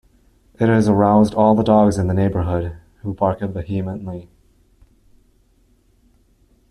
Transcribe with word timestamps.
It 0.59 0.67
has 0.67 0.89
aroused 0.89 1.35
all 1.35 1.53
the 1.53 1.61
dogs 1.61 1.99
in 1.99 2.07
the 2.07 2.15
neighbourhood, 2.15 2.75
who 3.03 3.13
bark 3.13 3.41
vehemently. 3.41 4.31